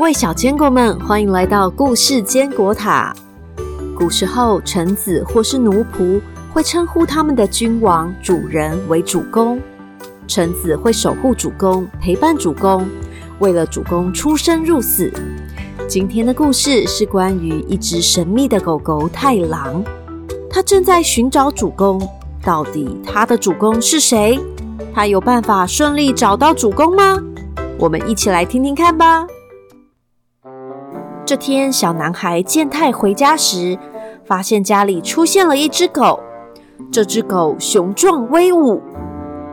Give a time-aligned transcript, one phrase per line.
[0.00, 3.14] 各位小坚果们，欢迎来到故事坚果塔。
[3.94, 6.18] 古时候，臣子或是奴仆
[6.54, 9.60] 会称呼他们的君王、主人为主公。
[10.26, 12.88] 臣子会守护主公，陪伴主公，
[13.40, 15.12] 为了主公出生入死。
[15.86, 19.84] 今天的故事是关于一只神秘的狗狗太郎，
[20.48, 22.00] 它正在寻找主公。
[22.42, 24.40] 到底它的主公是谁？
[24.94, 27.18] 它有办法顺利找到主公吗？
[27.78, 29.26] 我们一起来听听看吧。
[31.30, 33.78] 这天，小男孩健太回家时，
[34.24, 36.18] 发现家里出现了一只狗。
[36.90, 38.82] 这只狗雄壮威武，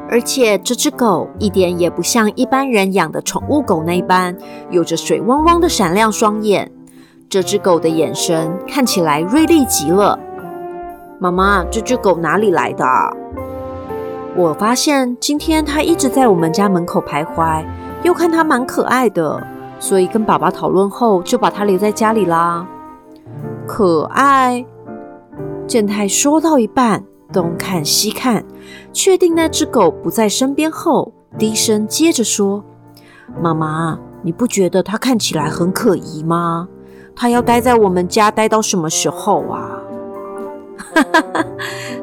[0.09, 4.35] 而且这只狗一点也不像一般人养的宠物狗那般，
[4.71, 6.71] 有着水汪汪的闪亮双眼。
[7.29, 10.17] 这只狗的眼神看起来锐利极了。
[11.19, 12.83] 妈妈，这只狗哪里来的？
[14.35, 17.63] 我发现今天它一直在我们家门口徘徊，
[18.01, 19.45] 又看它蛮可爱的，
[19.79, 22.67] 所以跟爸爸讨论后就把它留在家里啦。
[23.67, 24.65] 可爱，
[25.67, 28.43] 健太说到一半，东看西看，
[28.93, 32.63] 确定那只狗不在身边后，低声接着说
[33.41, 36.67] ：“妈妈，你不觉得它看起来很可疑吗？
[37.15, 39.81] 它要待在我们家待到什么时候啊？”
[40.95, 41.45] 哈哈哈，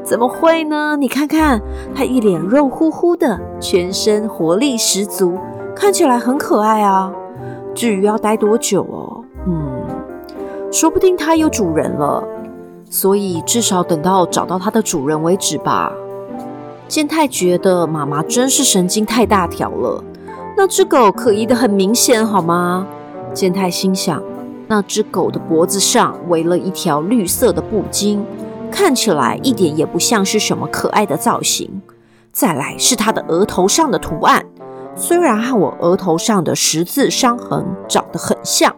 [0.05, 0.97] 怎么会呢？
[0.97, 1.61] 你看看，
[1.95, 5.39] 它一脸肉乎乎的，全身活力十足，
[5.75, 7.13] 看起来很可爱啊。
[7.75, 9.85] 至于要待多久哦，嗯，
[10.71, 12.23] 说不定它有主人了，
[12.89, 15.93] 所以至少等到找到它的主人为止吧。
[16.87, 20.05] 健太觉得妈妈真是神经太大条了，
[20.57, 22.87] 那只狗可疑的很明显，好吗？
[23.33, 24.23] 健太心想，
[24.69, 28.21] 那只狗的脖子上围了一条绿色的布巾。
[28.71, 31.83] 看起来一点也不像是什么可爱的造型。
[32.33, 34.44] 再来是它的额头上的图案，
[34.97, 38.75] 虽然和我额头上的十字伤痕长得很像，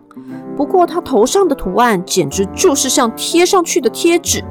[0.57, 4.43] 不过它头上的图案简直就是像贴上去的贴纸，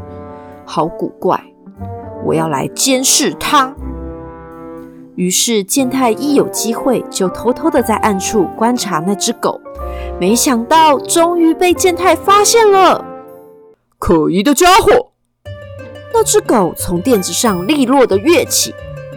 [0.64, 1.44] 好古怪！
[2.24, 3.76] 我要来监视它。
[5.16, 9.60] 于是健太一有机会就偷偷的在暗处观察那只狗，
[10.20, 13.04] 没想到终于被健太发现了，
[13.98, 15.12] 可疑的家伙！
[16.14, 18.74] 那只狗从垫子上利落的跃起，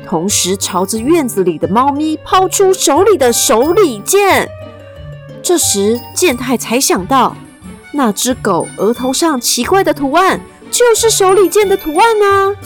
[0.09, 4.49] 同时朝着院子里的猫咪抛出手里的手里剑。
[5.43, 7.37] 这时健太才想到，
[7.93, 12.57] 那只狗额头上奇怪的图案就是手里剑的图案呢。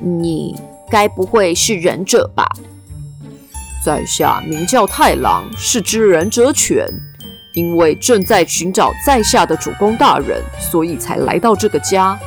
[0.00, 0.58] 你
[0.90, 2.48] 该不会是忍者吧？
[3.84, 6.88] 在下名叫太郎，是只忍者犬。
[7.52, 12.18] 因为正在寻找在下的主公大人，所以才来到这个家。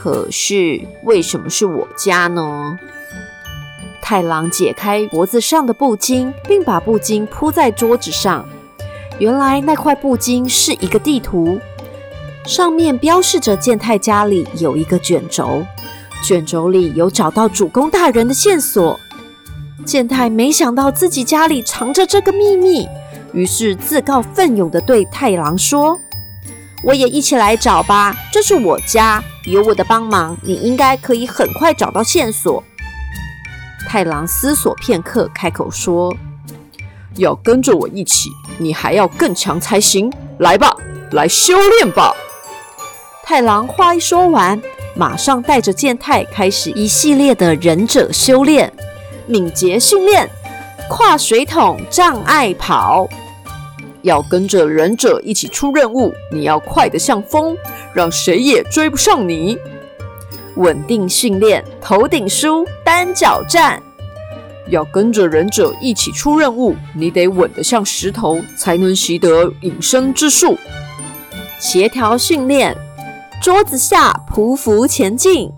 [0.00, 2.78] 可是为什么是我家呢？
[4.00, 8.48] 太郎解开脖子上的布巾，并把布巾铺在桌子上。
[9.18, 11.58] 原来那块布巾是一个地图，
[12.46, 15.66] 上面标示着健太家里有一个卷轴，
[16.24, 18.98] 卷轴里有找到主公大人的线索。
[19.84, 22.86] 健太没想到自己家里藏着这个秘密，
[23.32, 25.98] 于是自告奋勇的对太郎说。
[26.82, 32.62] 我也一起来找吧，这是我家，有我的帮忙，你应该可以很快找到线索。
[33.88, 36.14] 太郎思索片刻，开口说
[37.16, 40.12] ：“要跟着我一起，你还要更强才行。
[40.38, 40.76] 来吧，
[41.12, 42.14] 来修炼吧。”
[43.24, 44.60] 太郎话一说完，
[44.94, 48.72] 马上带着健太开始一系列的忍者修炼、
[49.26, 50.28] 敏捷训练、
[50.88, 53.08] 跨水桶障碍跑。
[54.02, 57.56] 要跟着忍者一起出任务，你要快得像风，
[57.92, 59.58] 让谁也追不上你。
[60.56, 63.82] 稳定训练，头顶书单脚站。
[64.68, 70.58] 要跟着忍者一起出任务，你得稳得像石头，才能习得隐身之术。
[71.58, 72.76] 协调训练，
[73.40, 75.50] 桌子下匍匐前进。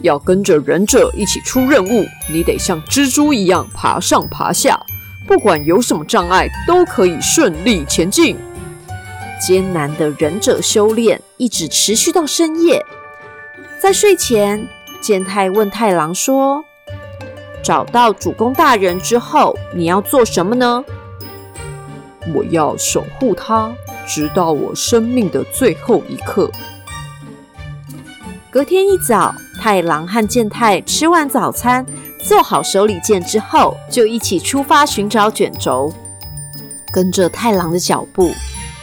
[0.00, 4.80] 要跟着忍者一起出任务，你得像蜘蛛一样爬上爬下。
[5.26, 8.36] 不管有什么障碍，都可以顺利前进。
[9.40, 12.84] 艰难的忍者修炼一直持续到深夜。
[13.78, 14.66] 在睡前，
[15.00, 16.64] 健太问太郎说
[17.62, 20.84] ：“找到主公大人之后，你要做什么呢
[22.34, 23.74] ？”“我要守护他，
[24.06, 26.50] 直到我生命的最后一刻。”
[28.50, 31.84] 隔天一早，太郎和健太吃完早餐。
[32.26, 35.92] 做好手里剑之后，就一起出发寻找卷轴。
[36.90, 38.32] 跟着太郎的脚步，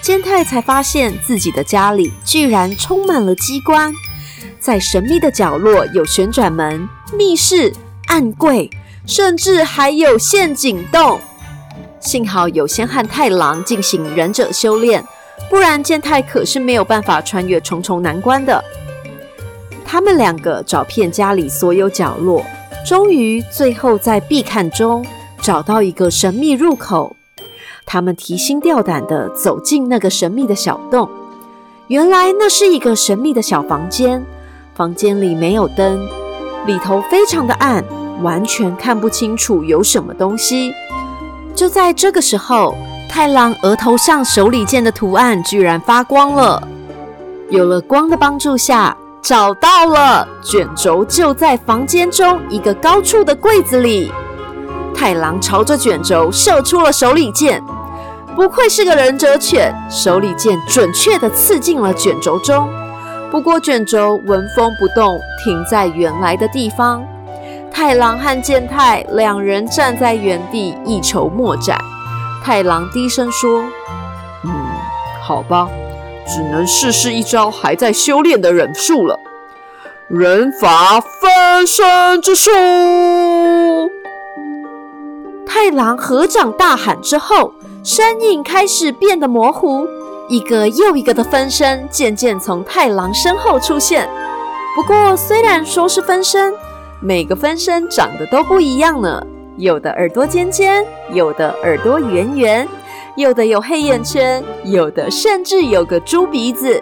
[0.02, 3.92] 健太才发现自己的家里居然充满了机关，
[4.60, 7.74] 在神秘的角落有旋转门、密室、
[8.08, 8.70] 暗柜，
[9.08, 11.20] 甚至还有陷阱洞。
[12.00, 15.04] 幸好有先和太郎进行忍者修炼，
[15.50, 18.64] 不然健太可是没有办法穿越重重难关的。
[19.86, 22.46] 他们两个找遍家里所有角落，
[22.86, 25.06] 终于最后在壁看中
[25.42, 27.16] 找到一个神秘入口。
[27.86, 31.10] 他们提心吊胆地走进那个神秘的小洞，
[31.88, 34.24] 原来那是一个神秘的小房间，
[34.76, 36.08] 房间里没有灯，
[36.66, 37.84] 里头非常的暗，
[38.22, 40.74] 完全看不清楚有什么东西。
[41.54, 42.76] 就在这个时候，
[43.10, 46.66] 太郎额头上手里剑的图案居然发光了，
[47.50, 48.96] 有了光的帮助下。
[49.22, 54.12] 找到了卷轴，就在房间中一个高处的柜子里。
[54.96, 57.64] 太郎朝着卷轴射出了手里剑，
[58.36, 62.68] 不愧是个忍者犬，手里剑准确地刺进了卷轴中。
[63.30, 67.04] 不过卷轴纹风不动，停在原来的地方。
[67.72, 71.80] 太郎和健太两人站在原地，一筹莫展。
[72.44, 73.64] 太郎低声说
[74.44, 74.52] ：“嗯，
[75.22, 75.70] 好吧。”
[76.34, 79.20] 只能试试一招还在修炼的忍术了。
[80.08, 82.50] 忍法分身之术！
[85.46, 89.86] 太郎合掌大喊之后，身影开始变得模糊，
[90.30, 94.10] 一个又一个的分身渐渐从太郎身后出现。
[94.74, 96.54] 不过，虽然说是分身，
[97.02, 99.22] 每个分身长得都不一样呢。
[99.58, 102.66] 有的耳朵尖尖，有的耳朵圆圆。
[103.18, 106.82] 有的有黑眼圈，有的甚至有个猪鼻子，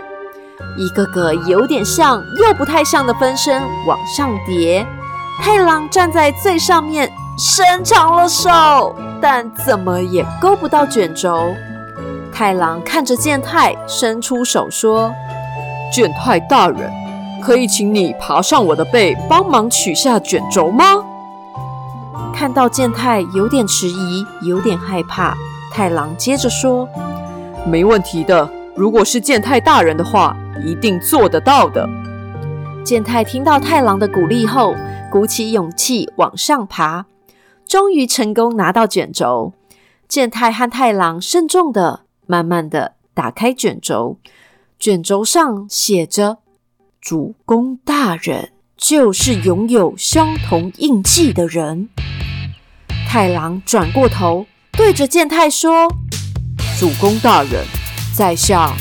[0.77, 4.85] 一个个有点像又不太像的分身往上叠。
[5.41, 11.51] 太郎站在最上面，伸长了手，但怎么也勾不到卷轴。
[12.31, 15.11] 太郎看着健太，伸出手说
[15.91, 16.91] ：“健太大人，
[17.41, 20.85] 可以请你爬上我的背，帮忙取下卷轴吗？”
[22.35, 25.35] 看到健太有点迟疑，有点害怕。
[25.71, 26.88] 太郎接着说
[27.66, 30.36] ：“没问题的，如果是健太大人的话，
[30.66, 31.88] 一定做得到的。”
[32.83, 34.74] 健太听到太郎的鼓励后，
[35.12, 37.06] 鼓起勇气往上爬，
[37.66, 39.54] 终于成功拿到卷轴。
[40.07, 44.18] 健太和太郎慎重的、慢慢的打开卷轴，
[44.80, 46.39] 卷轴上写着
[47.00, 51.89] ：“主公大人就是拥有相同印记的人。”
[53.07, 54.48] 太郎转过头。
[54.79, 55.93] 对着健太说
[56.79, 57.65] ：“主公大人，
[58.15, 58.73] 在下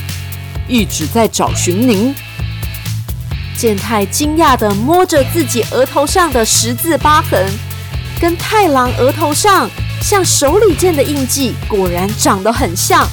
[0.68, 2.14] 一直在找寻您。”
[3.58, 7.44] 健太惊讶地摸着自己额头上的十字疤痕，
[8.20, 9.68] 跟太郎额头上
[10.00, 13.04] 像手里剑的印记果然长得很像。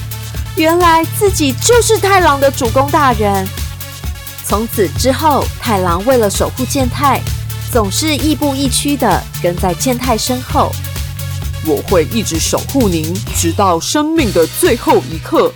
[0.56, 3.48] 原来自己就是太郎的主公大人。
[4.46, 7.20] 从此之后，太郎为了守护健太，
[7.72, 10.72] 总是亦步亦趋的跟在健太身后。
[11.68, 15.52] 我会一直守护您，直到生命的最后一刻。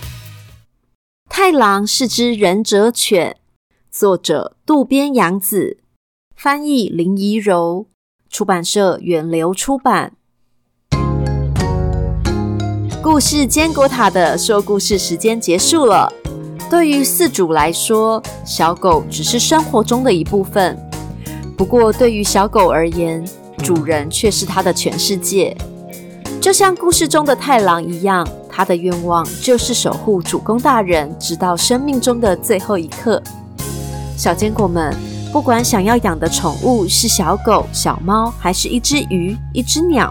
[1.28, 3.36] 太郎是只忍者犬，
[3.92, 5.78] 作者渡边洋子，
[6.34, 7.86] 翻译林怡柔，
[8.28, 10.14] 出版社远流出版。
[13.00, 16.12] 故事坚果塔的说故事时间结束了。
[16.68, 20.74] 对于饲主来说，小狗只是生活中的一部分；
[21.56, 23.24] 不过对于小狗而言，
[23.58, 25.56] 主人却是它的全世界。
[26.40, 33.22] 就像故事中的太郎一样，他的愿望就是守护主公大人，直到生命中的最后一刻。
[34.16, 34.96] 小坚果们，
[35.30, 40.10] 不管想要养的宠物是小狗、小猫，还是一只鱼、一只鸟，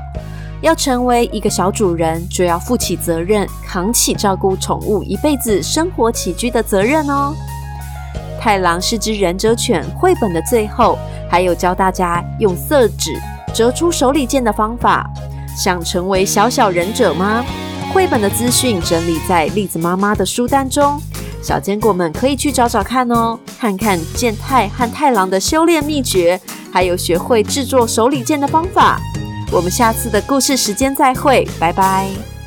[0.61, 7.33] 要成为一个小主人，就要负起责任，扛起照顾宠物一辈子生活起居的责任哦。
[8.39, 10.95] 太郎是只忍者犬，绘本的最后
[11.27, 13.19] 还有教大家用色纸
[13.51, 15.09] 折出手里剑的方法。
[15.59, 17.43] 想成为小小忍者吗？
[17.93, 21.01] 绘本的资讯整理在栗子妈妈的书单中，
[21.41, 26.39] 小坚果们可以去找找看哦，看看健太和太郎的修炼秘诀，
[26.71, 29.01] 还有学会制作手里剑的方法。
[29.51, 32.38] 我们下次的故事时间再会，拜拜。